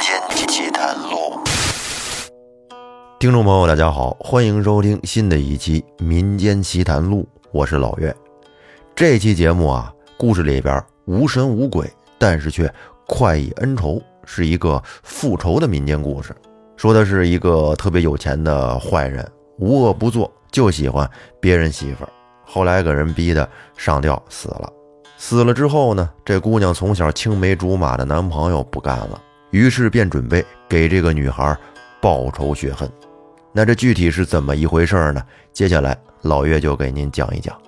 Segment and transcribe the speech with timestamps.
[0.00, 1.40] 间奇谈录，
[3.18, 8.14] 听众朋友，大家好，欢迎收听新的一期《民间奇谈录》，我是老岳。
[8.94, 12.70] 这期节目啊，故事里边无神无鬼，但是却
[13.06, 16.36] 快意恩仇，是一个复仇的民间故事。
[16.76, 19.26] 说的是一个特别有钱的坏人，
[19.58, 21.10] 无恶不作，就喜欢
[21.40, 22.10] 别人媳妇儿。
[22.44, 24.70] 后来给人逼的上吊死了。
[25.16, 29.18] 死了之后呢，这姑娘从小青梅竹马的男朋友不干了，
[29.56, 31.56] 于是便准备给这个女孩
[31.98, 32.86] 报仇雪恨。
[33.52, 35.22] 那这具体是怎么一回事呢？
[35.50, 37.58] 接下来老岳就给您讲一讲。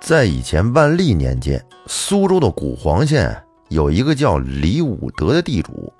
[0.00, 3.36] 在以前万历年间，苏州的古黄县
[3.70, 5.92] 有一个叫李武德的地主。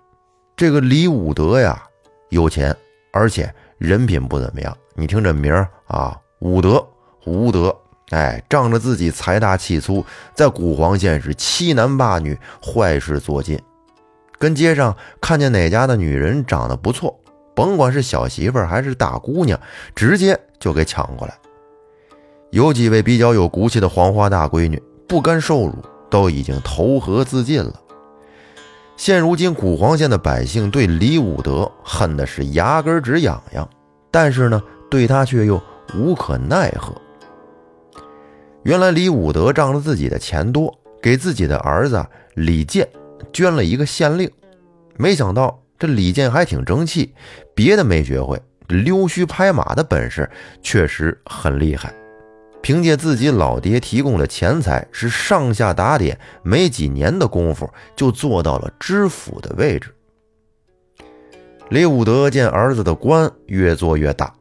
[0.55, 1.83] 这个李武德呀，
[2.29, 2.73] 有钱，
[3.13, 4.73] 而且人品不怎么样。
[4.95, 6.87] 你听这名儿啊，武德、
[7.27, 7.77] 无德。
[8.11, 10.05] 哎，仗着自己财大气粗，
[10.35, 13.59] 在古黄县是欺男霸女，坏事做尽。
[14.39, 17.19] 跟街上看见哪家的女人长得不错，
[17.55, 19.59] 甭管是小媳妇还是大姑娘，
[19.95, 21.35] 直接就给抢过来。
[22.51, 25.75] 有几位比较有骨气的黄花大闺女，不甘受辱，
[26.11, 27.81] 都已经投河自尽了。
[28.97, 33.69] 现如今，古黄县的百姓对李武德恨的是牙根直痒痒，
[34.11, 35.61] 但是呢，对他却又
[35.97, 36.95] 无可奈何。
[38.65, 42.89] 原来李武德仗着自己的钱多，给自己的儿子李健
[43.31, 44.31] 捐了一个县令。
[44.97, 47.15] 没想到这李健还挺争气，
[47.55, 50.31] 别的没学会，溜须拍马的本事
[50.63, 51.93] 确实很厉害。
[52.63, 59.95] 凭借自己老爹提供的钱财，是上下打点，没几年的功夫就做到了知府的位置。
[61.69, 64.33] 李武德见儿子的官越做越大，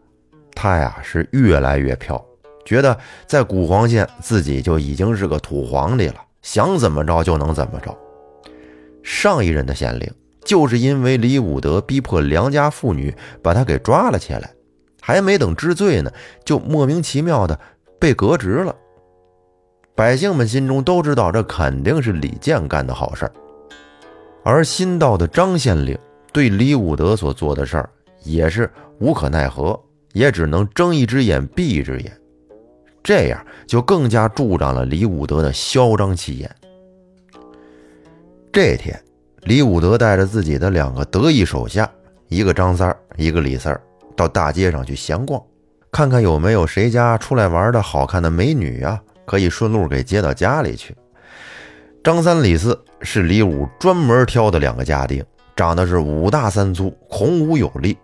[0.56, 2.26] 他呀是越来越飘。
[2.66, 2.98] 觉得
[3.28, 7.96] 在古黄县自己就已经是个土皇帝了，想怎么着就能怎么着。
[9.04, 10.10] 上一任的县令
[10.46, 14.50] 就是因为李武德逼迫良家妇女，把他给抓了起来，
[15.02, 16.12] 还没等治罪呢，
[16.46, 17.60] 就莫名其妙的
[18.00, 18.76] 被革职了。
[19.96, 23.32] 百姓们心中都知道，这肯定是李健干的好事儿。
[24.44, 25.98] 而新到的张县令
[26.32, 27.90] 对李武德所做的事儿
[28.24, 28.70] 也是
[29.00, 29.80] 无可奈何，
[30.14, 32.12] 也只能睁一只眼闭一只眼。
[33.04, 36.50] 这样就更加助长了李武德的嚣张气焰。
[38.52, 38.98] 这天，
[39.42, 41.90] 李武德带着自己的两个得意手下，
[42.30, 43.82] 一个张三儿，一个李三儿，
[44.16, 45.42] 到大街上去闲逛，
[45.92, 50.96] 看看有没有谁家出来玩的好看的美女啊，可以顺路给接到家里去。
[52.04, 55.24] 张三李四是李武专门挑的两个家丁，
[55.56, 57.98] 长得是五大三粗，孔武有力。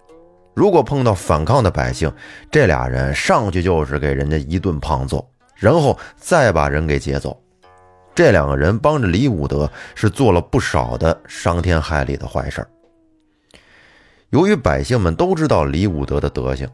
[0.60, 2.12] 如果碰到反抗的百姓，
[2.52, 5.26] 这俩人上去就是给人家一顿胖揍，
[5.56, 7.42] 然后再把人给劫走。
[8.14, 12.68] 这两个人帮着李武德是做了不少的伤天害理的坏事。
[14.32, 16.68] 由于百姓们都知道李武德的德行，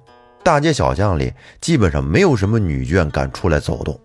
[0.43, 1.31] 大街小巷里
[1.61, 3.95] 基本上没有什么女眷敢出来走动。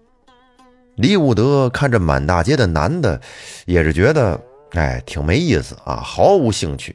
[0.97, 3.19] 李武德看着满大街的男的，
[3.65, 4.39] 也是觉得
[4.73, 6.95] 哎挺没意思啊，毫无兴趣。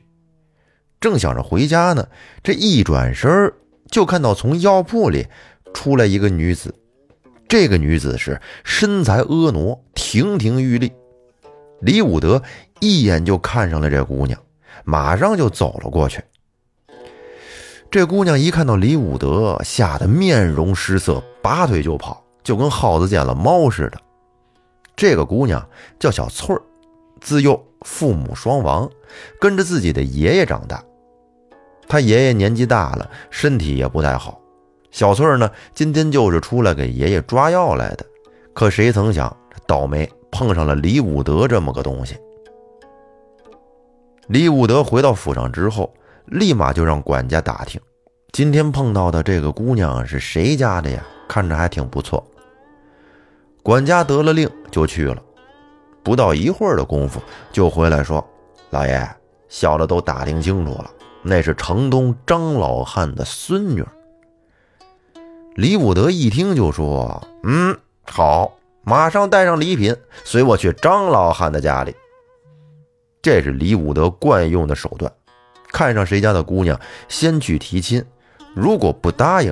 [1.05, 2.07] 正想着回家呢，
[2.41, 3.53] 这一转身
[3.91, 5.27] 就看到从药铺里
[5.71, 6.73] 出来一个女子。
[7.47, 10.91] 这个女子是身材婀娜，亭亭玉立。
[11.79, 12.41] 李武德
[12.79, 14.41] 一眼就看上了这姑娘，
[14.83, 16.23] 马上就走了过去。
[17.91, 23.99] 这姑娘一看到李武德，吓得面容失色，拔腿就跑，就跟耗子见了猫似的。
[24.95, 25.63] 这个姑娘
[25.99, 26.59] 叫小翠儿，
[27.21, 28.89] 自幼父母双亡，
[29.39, 30.83] 跟着自己的爷爷长大。
[31.87, 34.39] 他爷爷年纪大了，身体也不太好。
[34.91, 38.05] 小翠儿呢，今天就是出来给爷爷抓药来的。
[38.53, 39.35] 可谁曾想，
[39.67, 42.17] 倒霉碰上了李武德这么个东西。
[44.27, 45.93] 李武德回到府上之后，
[46.25, 47.79] 立马就让管家打听，
[48.31, 51.03] 今天碰到的这个姑娘是谁家的呀？
[51.27, 52.25] 看着还挺不错。
[53.61, 55.21] 管家得了令就去了，
[56.03, 57.19] 不到一会儿的功夫，
[57.51, 58.25] 就回来说
[58.69, 59.07] ：“老爷，
[59.49, 60.89] 小的都打听清楚了。”
[61.27, 63.83] 那是城东张老汉的孙女。
[65.55, 71.95] 李武德一听就说：“嗯，好，马上带上礼品，随我去张老汉的家里。”
[73.23, 75.11] 这是李武德惯用的手段，
[75.69, 76.79] 看上谁家的姑娘，
[77.09, 78.05] 先去提亲，
[78.53, 79.51] 如果不答应，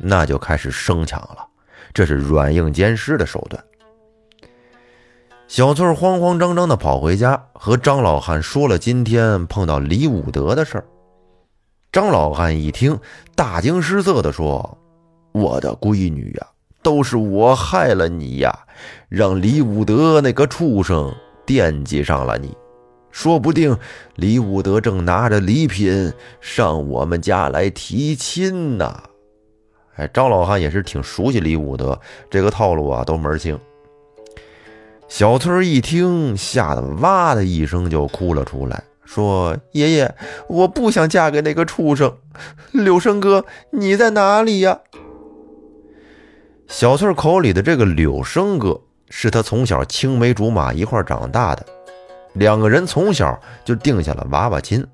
[0.00, 1.46] 那就开始生抢了。
[1.94, 3.62] 这是软硬兼施的手段。
[5.46, 10.84] 小翠慌慌张张地跑回家，和张老汉说了今天碰到李武德的事儿。
[11.96, 13.00] 张老汉一听，
[13.34, 14.76] 大惊失色地说
[15.32, 16.46] ：“我的闺女呀，
[16.82, 18.54] 都是我害了你呀！
[19.08, 21.10] 让李武德那个畜生
[21.46, 22.54] 惦记上了你。
[23.10, 23.74] 说不定
[24.16, 29.02] 李武德正拿着礼品上我们家来提亲呢。
[29.94, 33.58] 哎，张老汉也是挺熟悉李武德这个套路啊，都门清。
[35.08, 40.14] 小翠儿一听，吓得哇的一声就哭了出来，说：“爷爷，
[40.48, 42.14] 我不想嫁给那个畜生。
[42.72, 44.80] 柳生哥，你在哪里呀？”
[46.68, 51.64] 小翠口里的这个柳生哥，是他从小青梅竹马一块长大的。
[52.34, 54.86] 两个人从小就定下了娃娃亲。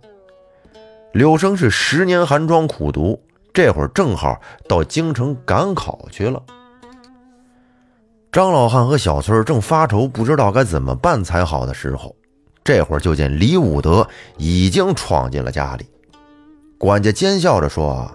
[1.12, 3.20] 柳生是十年寒窗苦读，
[3.52, 6.40] 这会儿正好到京城赶考去了。
[8.30, 12.14] 张老汉和小翠正发愁，不知道该怎么办才好的时候，
[12.64, 14.06] 这会儿就见李武德
[14.36, 15.86] 已经闯进了家里。
[16.78, 18.10] 管家奸笑着说：“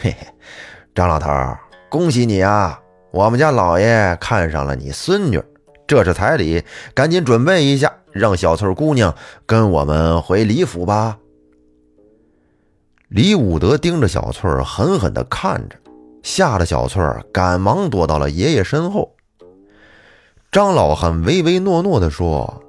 [0.00, 0.26] 嘿嘿，
[0.94, 1.28] 张老头，
[1.88, 2.80] 恭喜你啊！
[3.10, 5.42] 我们家老爷看上了你孙女，
[5.86, 6.64] 这是彩礼，
[6.94, 9.14] 赶紧准备一下。”让小翠姑娘
[9.46, 11.16] 跟我们回李府吧。
[13.06, 15.76] 李武德盯着小翠儿，狠狠地看着，
[16.20, 19.14] 吓得小翠儿赶忙躲到了爷爷身后。
[20.50, 22.64] 张老汉唯唯诺诺地说：“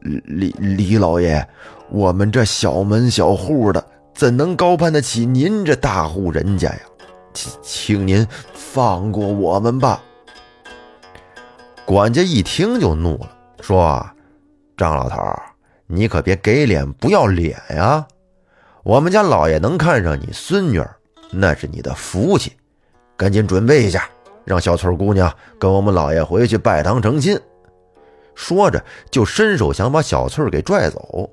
[0.00, 1.46] 李李老爷，
[1.90, 3.84] 我们这小门小户的，
[4.14, 6.80] 怎能高攀得起您这大户人家呀？
[7.32, 10.02] 请请您放过我们吧。”
[11.86, 14.04] 管家一听就怒了，说。
[14.76, 15.16] 张老头，
[15.86, 18.06] 你可别给脸不要脸呀！
[18.82, 20.84] 我们家老爷能看上你孙女，
[21.30, 22.52] 那是你的福气。
[23.16, 24.06] 赶紧准备一下，
[24.44, 27.40] 让小翠姑娘跟我们老爷回去拜堂成亲。
[28.36, 31.28] 说着，就伸手想把小翠给拽走。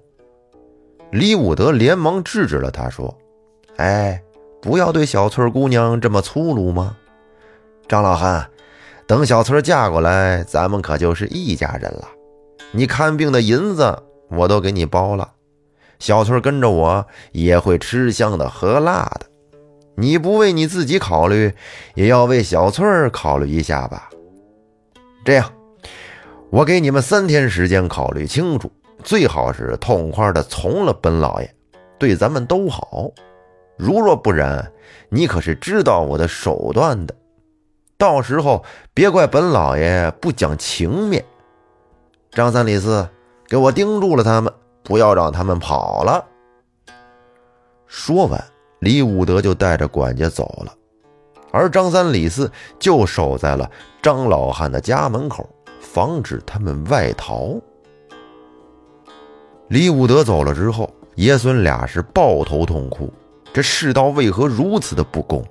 [1.12, 3.16] 李武德连忙制止了他，说
[3.78, 4.20] ：“哎，
[4.60, 6.98] 不要对小翠姑娘这么粗鲁嘛！
[7.88, 8.50] 张老汉，
[9.06, 12.08] 等小翠嫁过来，咱们可就是一家人了。”
[12.72, 14.02] 你看病的银子
[14.32, 15.34] 我都给你包了，
[16.00, 19.28] 小翠跟着我也会吃香的喝辣的。
[19.96, 21.54] 你不为你自己考虑，
[21.94, 24.10] 也要为小翠考虑一下吧。
[25.24, 25.54] 这样，
[26.54, 28.72] 我给你们三天时间考虑清楚，
[29.04, 31.52] 最好是痛快的从了本老爷，
[31.98, 33.10] 对咱们都好。
[33.76, 34.72] 如若不然，
[35.10, 37.16] 你可是知道我的手段的，
[37.98, 38.64] 到时候
[38.94, 41.26] 别怪本老爷不讲情面。
[42.30, 43.10] 张三李四，
[43.48, 44.54] 给我盯住了他们，
[44.84, 46.24] 不要让他们跑了。
[47.88, 48.40] 说完，
[48.78, 50.72] 李武德就带着管家走了，
[51.52, 53.68] 而张三李四就守在了
[54.04, 55.50] 张老汉的家门口，
[55.94, 57.54] 防止他们外逃。
[59.68, 63.14] 李武德走了之后，爷孙俩是抱头痛哭：
[63.54, 65.46] 这世道为何如此的不公？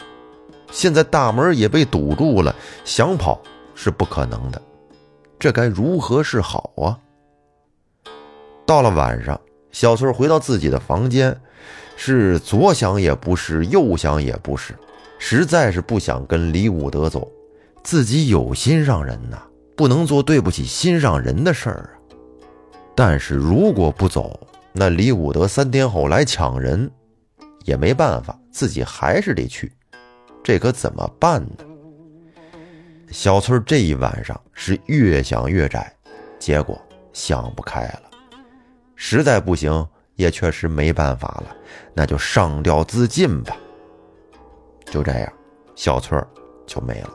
[0.73, 2.53] 现在大门也被堵住了，
[2.85, 3.41] 想跑
[3.77, 4.61] 是不可能的。
[5.39, 6.99] 这该如何是好啊？
[8.67, 9.41] 到了晚上，
[9.71, 11.41] 小翠回到自己的房间，
[11.95, 14.75] 是左想也不是，右想也不是，
[15.21, 17.31] 实在是不想跟李武德走。
[17.85, 19.41] 自己有心上人呐，
[19.83, 21.91] 不能做对不起心上人的事儿啊。
[22.95, 24.39] 但是如果不走，
[24.71, 26.89] 那李武德三天后来抢人，
[27.65, 29.73] 也没办法，自己还是得去，
[30.41, 31.65] 这可怎么办呢？
[33.11, 35.93] 小翠这一晚上是越想越窄，
[36.39, 36.81] 结果
[37.13, 38.03] 想不开了，
[38.95, 39.85] 实在不行
[40.15, 41.57] 也确实没办法了，
[41.93, 43.57] 那就上吊自尽吧。
[44.85, 45.33] 就这样，
[45.75, 46.17] 小翠
[46.69, 47.11] 就没了。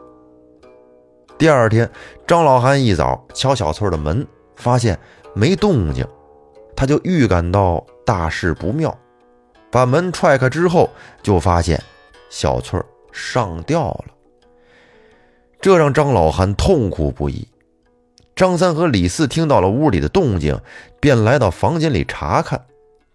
[1.38, 1.88] 第二天，
[2.26, 4.26] 张老汉一早敲小翠的门，
[4.56, 4.98] 发现
[5.36, 6.04] 没动静，
[6.76, 8.98] 他就预感到大事不妙，
[9.72, 10.90] 把门踹开之后，
[11.22, 11.80] 就发现
[12.32, 14.06] 小翠上吊了。
[15.62, 17.48] 这让张老汉痛苦不已。
[18.36, 20.60] 张三和李四听到了屋里的动静，
[21.00, 22.66] 便来到房间里查看，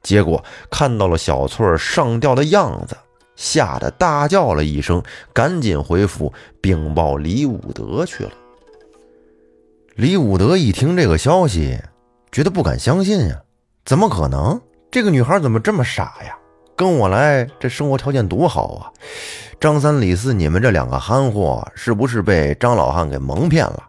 [0.00, 2.96] 结果看到了小翠上吊的样子，
[3.36, 8.30] 吓得大叫了一声，赶紧回府禀报李武德去了。
[9.96, 11.78] 李武德一听这个消息，
[12.30, 13.42] 觉得不敢相信呀，
[13.84, 14.60] 怎么可能？
[14.90, 16.36] 这个女孩怎么这么傻呀？
[16.74, 18.92] 跟我来，这生活条件多好啊！
[19.60, 23.84] 张三李四，你们这两个憨货是不是被张老汉给蒙骗了？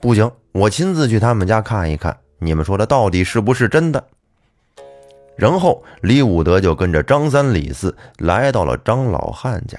[0.00, 4.04] 不行，我亲自去他们家看一看，你们说的到底是不是真的？
[5.40, 9.78] 然后李武德就跟着张三李四来到了张老汉家，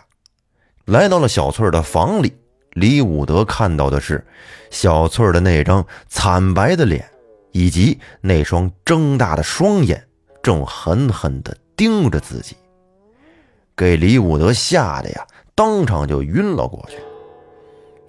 [0.85, 2.33] 来到了小翠的房里。
[2.71, 4.25] 李武德看到的是
[4.71, 7.07] 小翠的那张惨白的脸，
[7.51, 10.03] 以及那双睁大的双眼，
[10.41, 12.55] 正狠狠地盯着自己。
[13.77, 16.97] 给李武德吓得呀，当场就晕了过去。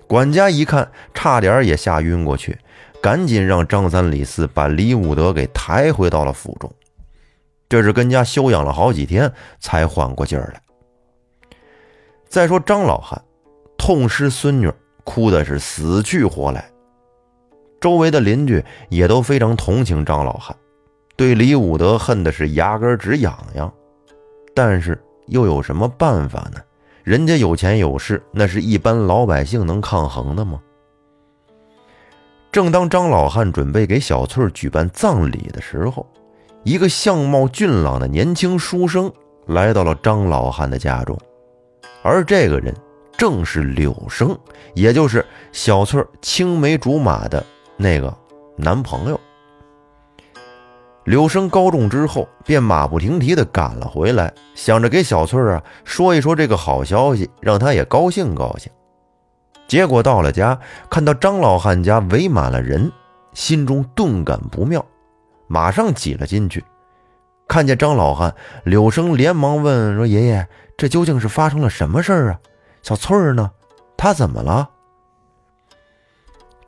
[0.06, 2.56] 管家一看，差点也吓晕过去，
[3.02, 6.72] 赶紧让张三李四把李武德给抬回到了府中。
[7.72, 10.60] 这是跟家休养了好几天才缓过劲儿来。
[12.28, 13.24] 再说张老汉，
[13.78, 14.70] 痛失孙女，
[15.04, 16.70] 哭的是死去活来。
[17.80, 20.54] 周围的邻居也都非常同情张老汉，
[21.16, 23.72] 对李武德恨的是牙根直痒痒。
[24.54, 26.60] 但是又有什么办法呢？
[27.02, 30.60] 人家有钱有势，那是一般老百姓能抗衡的吗？
[32.52, 36.06] 正当张老汉准备给小翠举办葬礼的时候，
[36.64, 39.12] 一个相貌俊朗的年轻书生
[39.46, 41.18] 来到了张老汉的家中，
[42.04, 42.72] 而这个人
[43.16, 44.38] 正是柳生，
[44.74, 47.44] 也就是小翠青梅竹马的
[47.76, 48.16] 那个
[48.56, 49.18] 男朋友。
[51.04, 58.70] 柳生高中之后，便马不停蹄地赶了回来，想着给小翠啊说一说这个好消息，让她也高兴高兴。
[59.66, 60.56] 结果到了家，
[60.88, 62.92] 看到张老汉家围满了人，
[63.34, 64.84] 心中顿感不妙，
[65.52, 66.64] 马上挤了进去。
[67.46, 72.40] 看见张老汉，柳生连忙问说：“爷爷，这究竟是发生了什么事儿啊？
[72.82, 73.50] 小翠儿呢？
[73.94, 74.70] 她怎么了？”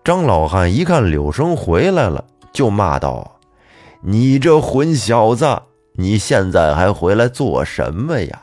[0.05, 2.23] 张老汉一看柳生回来了，
[2.53, 3.39] 就骂道。
[4.03, 5.63] 你这混小子，
[5.95, 8.43] 你现在还回来做什么呀？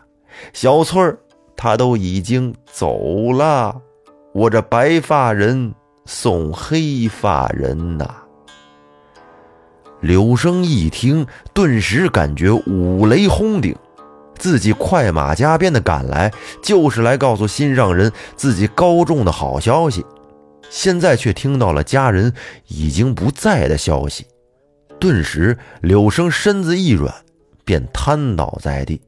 [0.54, 1.20] 小翠儿
[1.56, 3.80] 她都已经走了，
[4.34, 5.72] 我这白发人
[6.08, 8.12] 送黑发人呐。
[10.02, 13.76] 柳生一听，顿时感觉五雷轰顶，
[14.38, 16.32] 自己快马加鞭的赶来，
[16.64, 20.04] 就是来告诉心上人自己高中的好消息，
[20.70, 22.34] 现在却听到了家人
[22.68, 24.26] 已经不在的消息。
[25.00, 27.14] 顿时，柳生身子一软，
[27.64, 29.02] 便瘫倒在地。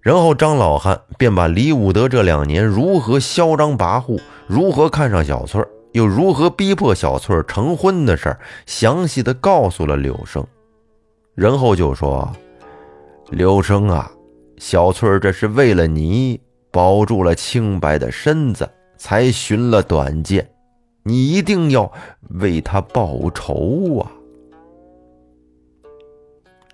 [0.00, 10.46] 然后张老汉便把李武德这两年如何嚣张跋扈，如何看上小翠儿，又如何逼迫小翠成婚的事儿，详细的告诉了柳生。
[11.34, 12.30] 然后就说
[13.32, 14.12] ：“柳生啊，
[14.58, 16.38] 小翠这是为了你
[16.70, 20.46] 保住了清白的身子，才寻了短见。”
[21.02, 21.90] 你一定要
[22.40, 24.12] 为他报仇啊！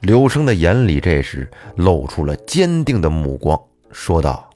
[0.01, 3.61] 柳生的眼里这时露出了坚定的目光，
[3.93, 4.51] 说道：“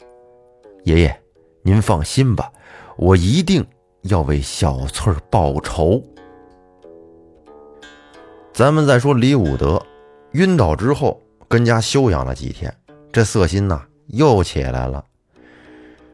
[0.82, 1.20] 爷爷，
[1.62, 2.50] 您放心吧，
[2.96, 3.64] 我一定
[4.08, 6.02] 要为小翠儿报仇。”
[8.52, 9.80] 咱们再说李武德
[10.32, 12.74] 晕倒之后，跟家休养了几天，
[13.12, 15.04] 这色心呐又起来了，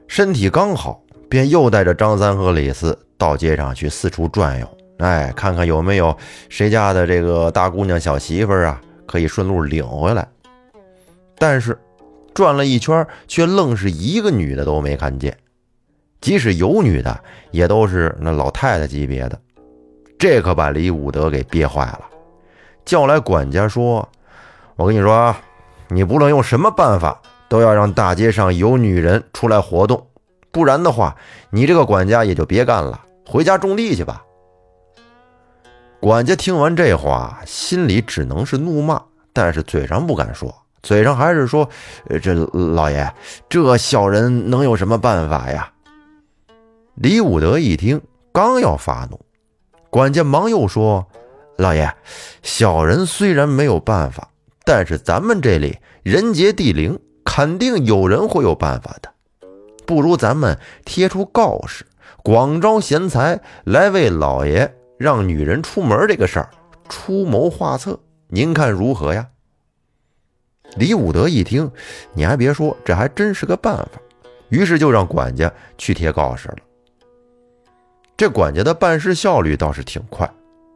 [0.09, 2.99] 身体刚好，便又带着张三和李四。
[3.19, 4.69] 到街上去四处转悠，
[4.99, 6.17] 哎，看看有没有
[6.49, 10.27] 谁家的这个大姑娘、小媳妇啊，可以顺路领回来。
[11.39, 11.79] 但是
[12.35, 15.39] 转了一圈，却愣是一个女的都没看见。
[16.23, 19.39] 即使有女的，也都是那老太太级别的。
[20.19, 22.03] 这可把李武德给憋坏了，
[22.85, 24.09] 叫来管家说
[24.77, 25.37] ：“我跟你说啊，
[25.89, 30.07] 你不论用什么办法，都要让大街上有女人出来活动，
[30.53, 31.17] 不然的话，
[31.51, 34.23] 你这个管家也就别干了。”回家种地去吧。
[35.99, 39.03] 管家听完这话，心里只能是怒骂，
[39.33, 41.69] 但是嘴上不敢说，嘴上还是说
[42.23, 43.13] ：“这老爷，
[43.49, 45.69] 这小人能有什么办法呀？”
[46.95, 48.01] 李武德一听，
[48.33, 49.19] 刚要发怒，
[49.91, 51.07] 管家忙又说
[51.57, 51.93] ：“老爷，
[52.43, 54.31] 小人虽然没有办法，
[54.65, 59.13] 但是咱们这里人杰地灵，肯定有人会有办法的。
[59.87, 61.87] 不如咱们贴出告示。”
[62.23, 66.49] 广招贤才来为老爷让女人出门这个事儿
[66.89, 69.27] 出谋划策，您看如何呀？
[70.77, 71.69] 李武德一听，
[72.13, 74.01] 你还别说，这还真是个办法。
[74.51, 76.59] 于是就让管家去贴告示了。
[78.17, 80.31] 这管家的办事效率倒是挺快，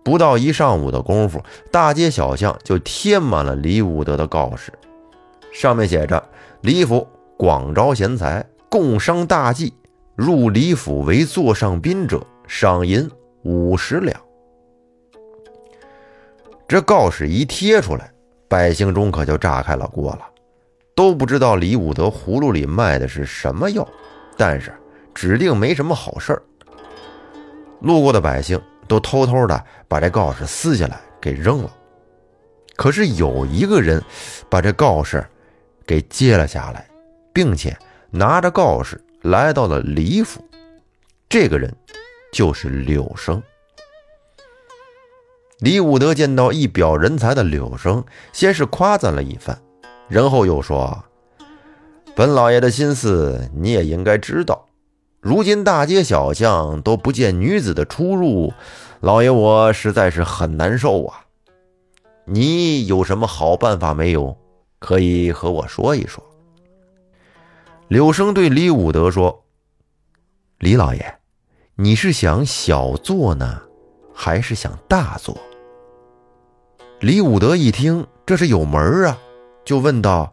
[0.05, 4.73] 不到一上午的功夫，大街小巷就贴满了李武德的告示，
[5.53, 6.23] 上面写着
[6.63, 9.73] ：“李府广招贤才，共商大计。”
[10.17, 13.07] 入李府为座上宾者，赏银
[13.43, 14.19] 五十两。
[16.67, 18.11] 这告示一贴出来，
[18.49, 20.23] 百姓中可就炸开了锅了，
[20.95, 23.87] 都不知道李武德葫芦里卖的是什么药，
[24.39, 24.75] 但是
[25.15, 26.43] 指定没什么好事儿。
[27.81, 31.71] 路过的百姓都偷偷的把这告示撕下来给扔了，
[32.77, 34.03] 可是有一个人
[34.49, 35.27] 把这告示
[35.87, 36.89] 给接了下来，
[37.33, 37.77] 并且
[38.11, 39.01] 拿着告示。
[39.23, 40.45] 来到了李府，
[41.29, 41.75] 这个人
[42.33, 43.43] 就是柳生。
[45.59, 49.59] 李武德见到一表人才的柳生，先是夸赞了一番，
[50.07, 51.05] 然后又说
[52.15, 54.66] ：“本老爷的心思你也应该知道，
[55.27, 58.53] 如今大街小巷都不见女子的出入，
[59.01, 61.27] 老爷我实在是很难受啊。
[62.27, 64.37] 你有什么好办法没有？
[64.79, 66.23] 可以和我说一说。”
[67.89, 69.43] 柳生对李武德说
[70.59, 71.17] ：“李老爷，
[71.75, 73.63] 你是想小做呢，
[74.15, 75.37] 还是想大做？”
[77.03, 79.19] 李武德一听，这是有门啊，
[79.65, 80.33] 就问道：“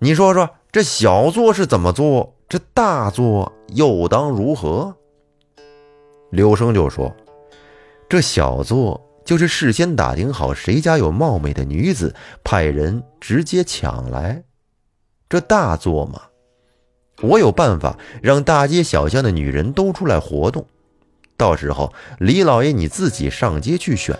[0.00, 2.34] 你说说，这小做是怎么做？
[2.52, 4.94] 这大做又当如何？”
[6.28, 7.10] 柳生就说
[8.10, 14.44] ：“这小做就是事先打听好谁家有貌美的女子，派人直接抢来。
[15.30, 16.24] 这大做嘛，
[17.22, 20.66] 我有办法让大街小巷的女人都出来活动，
[21.38, 24.14] 到时候李老爷你自己上街去选。”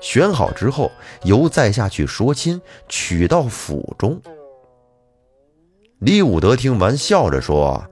[0.00, 0.90] 选好之后，
[1.24, 4.22] 由在下去说亲，娶到府中。
[5.98, 7.84] 李武德听完，笑着说：“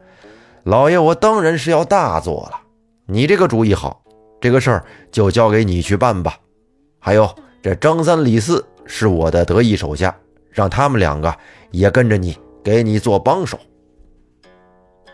[0.63, 2.61] 老爷，我当然是要大做了。
[3.07, 4.01] 你这个主意好，
[4.41, 6.39] 这个事儿就交给你去办吧。
[7.01, 7.29] 还有
[7.61, 10.17] 这张三李四是我的得意手下，
[10.51, 11.35] 让他们两个
[11.73, 13.59] 也跟着你，给你做帮手。”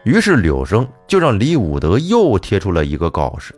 [0.05, 3.55] 于是柳生就让李武德又贴出了一个告示，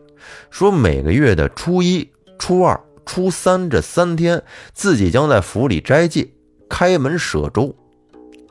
[0.51, 2.81] 说每个月的初一、初二。
[3.07, 6.27] 初三这三天，自己将在府里斋戒，
[6.71, 7.75] 开门舍粥，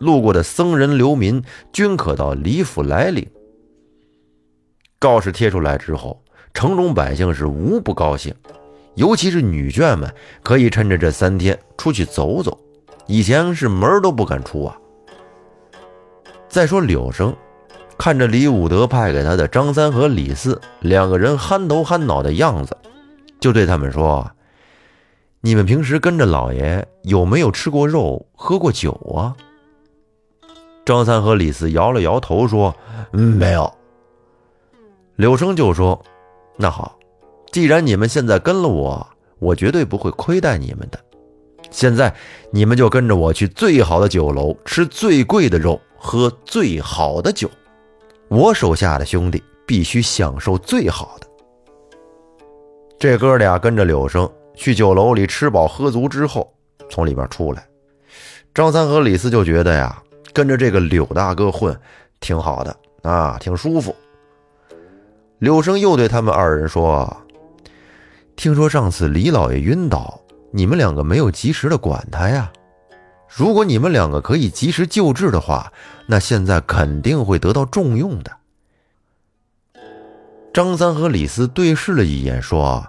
[0.04, 1.42] 路过的僧人流民
[1.72, 3.26] 均可到李府来领。
[5.00, 6.22] 告示贴出来之后，
[6.54, 8.34] 城中百姓是无不高兴，
[8.96, 12.58] 尤其是女眷们可以趁着这三天出去走走，
[13.08, 14.78] 以前是门都不敢出啊。
[16.48, 17.36] 再说柳生，
[17.98, 22.78] 看着李武德派给他的张三和李四两个人憨头憨脑的样子，
[23.40, 24.30] 就对他们说。
[25.46, 29.36] 你们平时跟着老爷有没有吃过肉、喝过酒啊？
[30.86, 32.76] 张三和李四摇了摇头说
[33.12, 33.72] ：“没有。”
[35.16, 36.04] 柳生就说
[36.58, 36.98] ：“那好，
[37.52, 39.08] 既然你们现在跟了我，
[39.40, 41.00] 我绝对不会亏待你们的。
[41.70, 42.14] 现在
[42.52, 47.50] 你们就跟着我去最好的酒楼，吃最贵的肉，喝最好的酒。
[48.28, 51.28] 我手下的兄弟必须享受最好的。”
[53.00, 54.30] 这哥俩跟着柳生。
[54.56, 56.54] 去酒楼里吃饱喝足之后，
[56.88, 57.68] 从里边出来，
[58.54, 60.00] 张三和李四就觉得呀，
[60.34, 61.80] 跟着这个柳大哥混
[62.20, 63.96] 挺好的啊，挺舒服。
[65.40, 67.16] 柳生又对他们二人说
[68.36, 70.20] ：“听说上次李老爷晕倒，
[70.52, 72.52] 你们两个没有及时的管他呀。
[73.28, 75.72] 如果你们两个可以及时救治的话，
[76.08, 78.32] 那现在肯定会得到重用的。”
[80.54, 82.86] 张三和李四对视了一眼，说。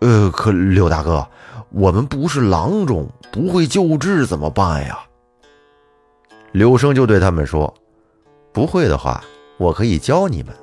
[0.00, 1.26] 呃，可柳大哥，
[1.70, 4.98] 我们不是郎中，不会救治怎么办呀？
[6.56, 7.74] 刘生就对他们说
[8.50, 9.22] ：“不会的话，
[9.58, 10.54] 我可以教你们。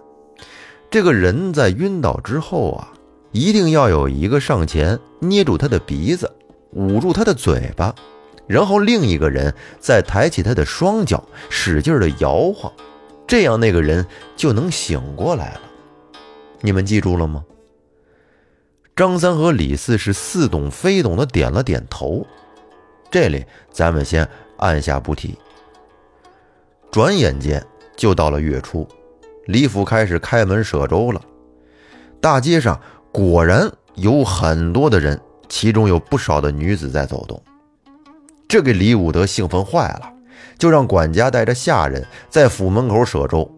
[0.90, 2.92] 这个人在晕倒之后啊，
[3.32, 6.32] 一定要有一个上前捏住他的鼻子，
[6.72, 7.94] 捂住他的嘴巴，
[8.48, 12.74] 然后另一个人再抬起他的双脚，使劲的摇晃，
[13.28, 14.04] 这样那个人
[14.36, 15.62] 就能醒过来了。
[16.62, 17.46] 你们记住了吗？”
[18.96, 22.26] 张三和李四是似懂非懂的点了点头，
[23.12, 24.28] 这里咱们先
[24.58, 25.38] 按下不提。
[26.94, 27.66] 转眼间
[27.98, 28.88] 就到了月初，
[29.48, 31.20] 李府开始开门舍粥了。
[32.22, 32.80] 大街上
[33.12, 37.42] 果然有很多的人，其中有不少的女子在走动，
[38.48, 40.14] 这给李武德兴奋坏了，
[40.60, 43.52] 就让管家带着下人在府门口舍粥，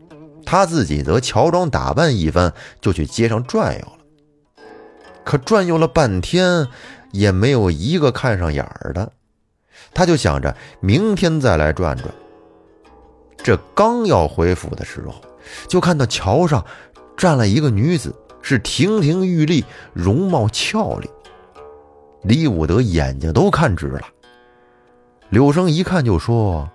[0.45, 4.63] 他自己则乔装打扮一番，就去街上转悠了。
[5.25, 6.69] 可转悠了半天，
[7.11, 9.11] 也没有一个看上眼儿的，
[9.93, 12.09] 他就想着明天再来转转。
[13.37, 15.15] 这刚要回府的时候，
[15.67, 16.65] 就看到桥上
[17.15, 21.09] 站了一个女子，是亭亭玉立，容貌俏丽。
[22.23, 24.01] 李武德眼睛都看直了。
[25.29, 26.69] 柳生一看就说：“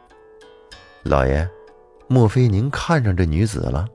[1.02, 1.48] 老爷，
[2.06, 3.86] 莫非您看上这女子了？”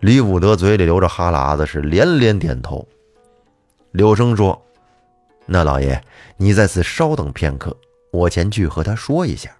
[0.00, 2.86] 李武德嘴里流着哈喇子，是连连点头。
[3.92, 4.60] 柳生说
[5.46, 6.00] ：“那老爷，
[6.36, 7.74] 你在此稍等片刻，
[8.12, 9.50] 我前去和他说一下。”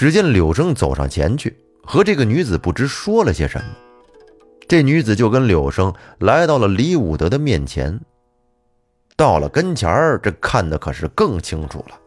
[0.00, 3.66] 只见柳生走上前去，和这个女子不知说了些什么。
[4.66, 8.00] 这女子就跟柳生来到了李武德的面前。
[9.14, 12.00] 到了跟前儿，这看的可是更清楚了。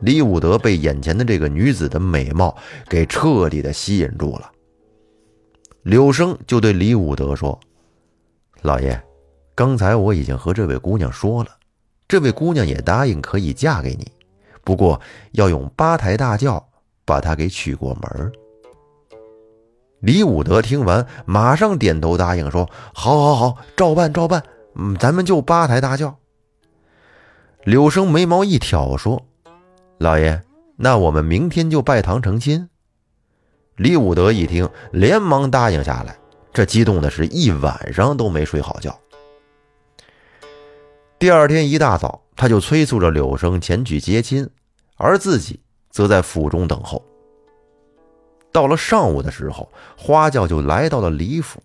[0.00, 2.56] 李武德被眼前的这个女子的美貌
[2.88, 4.50] 给彻底的吸引住了。
[5.82, 7.60] 柳生就对李武德说
[8.62, 8.98] ：“老爷。”
[9.54, 11.50] 刚才我已经和这位姑娘说了，
[12.08, 14.10] 这位姑娘也答应可以嫁给你，
[14.64, 14.98] 不过
[15.32, 16.66] 要用八抬大轿
[17.04, 18.32] 把她给娶过门。
[20.00, 24.42] 李武德听完，马上点头答应说：“好，好，好，照办，照办。
[24.74, 26.18] 嗯，咱们就八抬大轿。”
[27.64, 29.24] 柳生眉毛一挑，说
[29.98, 30.42] ：“老爷，
[30.76, 32.68] 那我们明天就拜堂成亲。”
[33.76, 36.18] 李武德一听，连忙答应下来，
[36.52, 38.98] 这激动的是一晚上都没睡好觉。
[41.18, 44.50] 第二天一大早，他就催促着柳生前去接亲，
[44.96, 45.60] 而自己
[45.92, 47.00] 则在府中等候。
[48.50, 51.62] 到了上午的时候，花轿就来到了李府，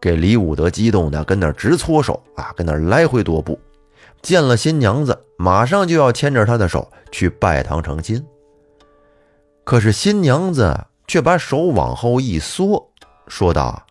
[0.00, 3.60] 给李武德激动的跟那直搓手啊，跟那来回踱步。
[4.22, 8.26] 见了新娘子，马上就要牵着她的手去拜堂成亲。
[9.64, 12.90] 可是新娘子却把手往后一缩，
[13.28, 13.86] 说道：“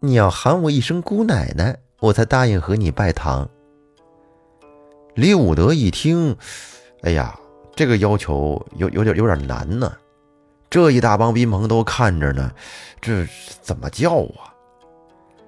[0.00, 3.48] 你要喊我一声姑奶奶，我才答应和你拜堂。”
[5.14, 6.36] 李武德一听，
[7.02, 7.38] 哎呀，
[7.78, 9.92] 这个要求有有点有点难呢。
[10.68, 12.50] 这一大帮宾朋都看着呢，
[13.00, 13.24] 这
[13.62, 14.50] 怎么叫啊？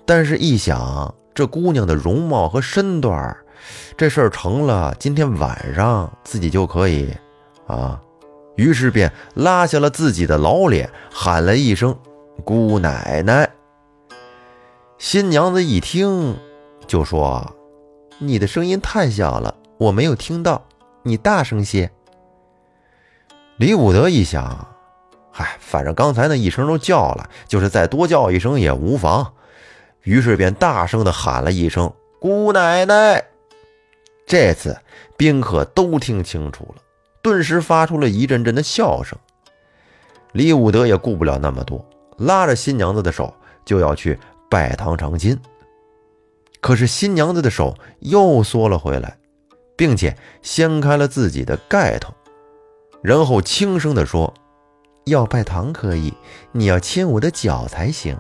[0.07, 3.37] 但是，一想这姑娘的容貌和身段，
[3.97, 7.13] 这事儿成了，今天晚上自己就可以
[7.67, 8.01] 啊。
[8.55, 11.93] 于是便拉下了自己的老脸，喊了一声
[12.47, 13.51] “姑奶奶”。
[14.99, 16.37] 新娘子一听，
[16.87, 17.57] 就说
[18.19, 20.65] ：“你的声音太小了，我没有听到，
[21.03, 21.91] 你大声些。”
[23.61, 24.67] 李武德一想。
[25.31, 29.35] 嗨，反正刚才那一声都叫了，就是再多叫一声也无妨。
[30.01, 33.23] 于是便大声的喊了一声“姑奶奶”。
[34.27, 34.79] 这次
[35.15, 36.83] 宾客都听清楚了，
[37.21, 39.19] 顿时发出了一阵阵的笑声。
[40.33, 41.85] 李武德也顾不了那么多，
[42.17, 43.35] 拉着新娘子的手
[43.67, 44.19] 就要去
[44.49, 45.39] 拜堂成亲。
[46.63, 49.19] 可是新娘子的手又缩了回来，
[49.77, 52.15] 并且掀开了自己的盖头，
[53.03, 54.33] 然后轻声的说。
[55.07, 56.13] 要拜堂可以，
[56.53, 58.17] 你要牵我的脚才行。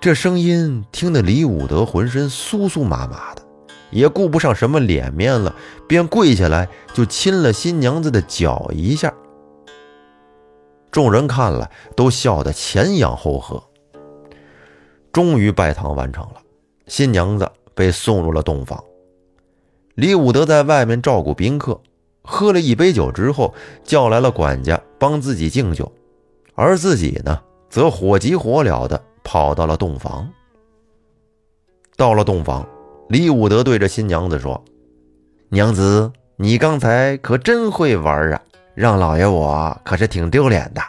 [0.00, 3.42] 这声音听得李武德浑身酥酥麻麻的，
[3.90, 5.54] 也顾不上什么脸面了，
[5.88, 9.12] 便跪下来就亲了新娘子的脚一下。
[10.90, 13.62] 众人看了都笑得前仰后合。
[15.12, 16.40] 终于拜堂完成了，
[16.86, 18.82] 新娘子被送入了洞房。
[19.96, 21.78] 李武德在外面照顾宾客。
[22.30, 25.90] 喝了一杯酒之后，叫来了管家帮自己敬酒，
[26.54, 30.28] 而自己呢，则火急火燎的跑到了洞房。
[31.96, 32.68] 到了洞房，
[33.08, 34.62] 李武德对着新娘子说
[35.48, 38.42] ：“娘子，你刚才可真会玩啊，
[38.74, 40.82] 让老爷我可是挺丢脸的。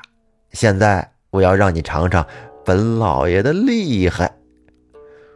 [0.52, 2.28] 现在我要让你尝尝
[2.66, 4.36] 本老爷的厉害。”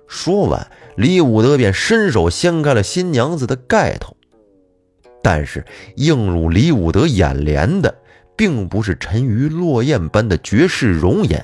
[0.06, 4.18] 说完，李武德便伸手掀开了新娘子的盖头。
[5.24, 7.96] 但是映入李武德眼帘的，
[8.36, 11.44] 并不是沉鱼落雁般的绝世容颜，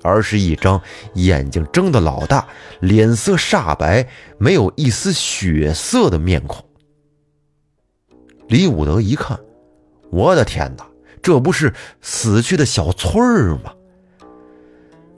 [0.00, 0.80] 而是一张
[1.14, 2.46] 眼睛睁得老大、
[2.78, 4.06] 脸色煞白、
[4.38, 6.64] 没有一丝血色的面孔。
[8.46, 9.40] 李武德一看，
[10.10, 10.86] 我的天哪，
[11.20, 13.74] 这不是死去的小翠儿吗？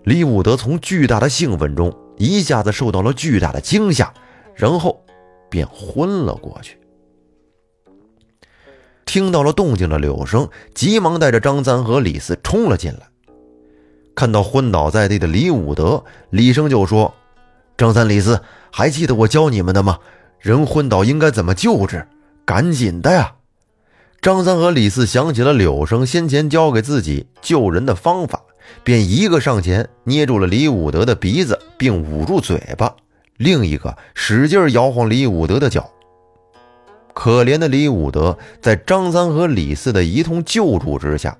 [0.04, 4.14] 李武德从巨大的兴奋中一下子受到了巨大的惊吓，
[4.54, 5.04] 然后
[5.50, 6.78] 便昏了过去。
[9.16, 13.08] 听到了动静的柳生急忙带着张三和李四冲了进来，
[14.14, 17.14] 看到昏倒在地的李武德，李生就说
[17.78, 18.38] ：“张三、李四，
[18.70, 19.98] 还记得我教你们的吗？
[20.38, 22.06] 人昏倒应该怎么救治？
[22.44, 23.32] 赶紧的呀！”
[24.20, 28.42] 张三和李四想起了柳生先前教给自己救人的方法，
[28.84, 32.94] 便一个上前捏住了李武德的鼻子，并捂住嘴巴，
[33.38, 35.90] 另一个使劲摇晃李武德的脚。
[37.16, 41.34] 可怜的李武德在张三和李四的一通救助之下，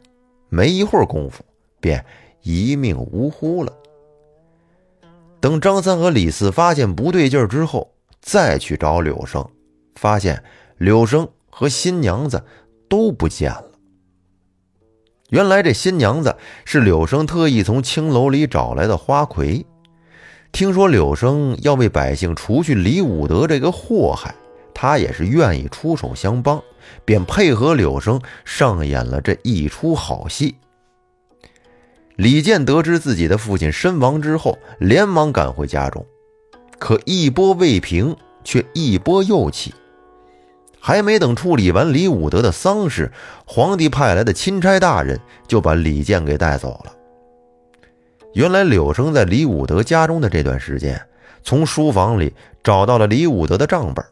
[0.49, 1.45] 没一会儿功夫
[1.81, 2.03] 便
[2.41, 3.71] 一命呜呼了。
[5.39, 9.47] 等张三和李四发现不对劲儿之后，再去找柳生，
[9.97, 10.43] 发现
[10.79, 12.43] 柳生和新娘子
[12.89, 13.65] 都不见了。
[15.29, 16.35] 原来这新娘子
[16.65, 19.67] 是柳生特意从青楼里找来的花魁，
[20.53, 24.35] 听说柳生要为百姓除去李武德这个祸害。
[24.79, 26.63] 他也是愿意出手相帮，
[27.07, 30.55] 便配合柳生上演了这一出好戏。
[32.17, 36.05] 李健得知自己的父亲身亡之后，连忙赶回家中，
[36.79, 39.73] 可一波未平，却一波又起。
[40.79, 43.11] 还没等处理完李武德的丧事，
[43.47, 46.93] 皇帝派来的钦差大人就把李健给带走了。
[48.35, 51.01] 原来柳生在李武德家中的这段时间，
[51.43, 54.05] 从书房里找到了李武德的账本。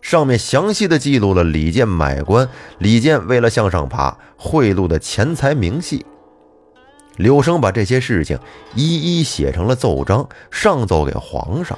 [0.00, 6.06] 上面详细的记录了李健买官李健为了向上爬贿赂的钱财明细。
[7.16, 8.38] 柳生把这些事情
[8.74, 11.76] 一一写成了奏章，上奏给皇上。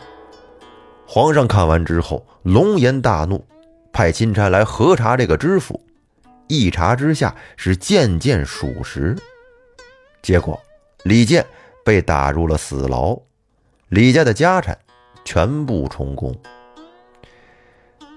[1.07, 3.45] 皇上看完之后，龙颜大怒，
[3.93, 5.81] 派钦差来核查这个知府。
[6.47, 9.17] 一查之下，是件件属实。
[10.21, 10.61] 结果，
[11.05, 11.45] 李健
[11.85, 13.19] 被打入了死牢，
[13.89, 14.79] 李家的家产
[15.25, 16.37] 全部充公。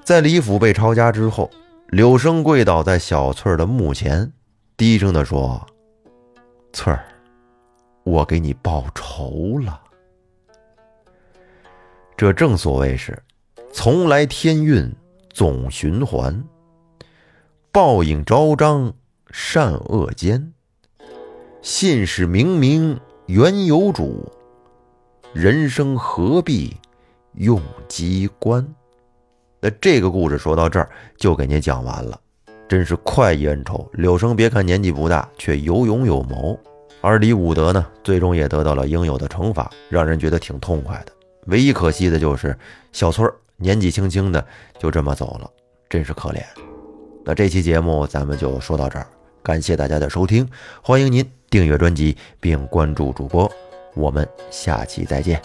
[0.03, 1.49] 在李府被抄家之后，
[1.87, 4.31] 柳生跪倒在小翠儿的墓前，
[4.75, 5.65] 低声地说
[6.73, 7.05] ：“翠儿，
[8.03, 9.81] 我给你报仇了。
[12.17, 13.17] 这正所谓是，
[13.71, 14.93] 从来天运
[15.31, 16.43] 总循环，
[17.71, 18.93] 报应昭彰
[19.31, 20.51] 善恶间。”
[21.63, 24.29] 信使明明原有主，
[25.31, 26.75] 人生何必
[27.35, 28.67] 用机关？
[29.65, 32.19] 那这个故事说到这儿就给您讲完了，
[32.67, 33.89] 真是快意恩仇。
[33.93, 36.59] 柳生别看年纪不大，却有勇有谋，
[36.99, 41.13] 而李武德呢，最终也得到了应有的惩罚，让人觉得挺痛快的。
[41.45, 42.53] 唯一可惜的就是
[42.91, 44.45] 小翠儿年纪轻轻的
[44.77, 45.49] 就这么走了，
[45.89, 46.43] 真是可怜。
[47.23, 49.07] 那这期节目咱们就说到这儿。
[49.41, 50.45] 感谢大家的收听，
[50.81, 53.49] 欢迎您订阅专辑并关注主播，
[53.95, 55.41] 我们下期再见。